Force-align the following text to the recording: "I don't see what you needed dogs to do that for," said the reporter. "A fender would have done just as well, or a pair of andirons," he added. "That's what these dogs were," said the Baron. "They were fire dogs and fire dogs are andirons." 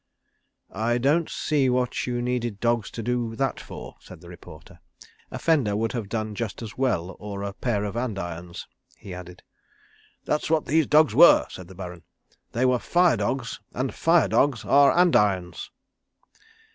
"I 0.73 0.97
don't 0.97 1.29
see 1.29 1.69
what 1.69 2.07
you 2.07 2.23
needed 2.23 2.59
dogs 2.59 2.89
to 2.89 3.03
do 3.03 3.35
that 3.35 3.59
for," 3.59 3.97
said 3.99 4.19
the 4.19 4.29
reporter. 4.29 4.79
"A 5.29 5.37
fender 5.37 5.75
would 5.75 5.91
have 5.91 6.09
done 6.09 6.33
just 6.33 6.63
as 6.63 6.75
well, 6.75 7.15
or 7.19 7.43
a 7.43 7.53
pair 7.53 7.83
of 7.83 7.95
andirons," 7.95 8.65
he 8.97 9.13
added. 9.13 9.43
"That's 10.25 10.49
what 10.49 10.65
these 10.65 10.87
dogs 10.87 11.13
were," 11.13 11.45
said 11.51 11.67
the 11.67 11.75
Baron. 11.75 12.01
"They 12.51 12.65
were 12.65 12.79
fire 12.79 13.17
dogs 13.17 13.59
and 13.73 13.93
fire 13.93 14.27
dogs 14.27 14.65
are 14.65 14.91
andirons." 14.91 15.69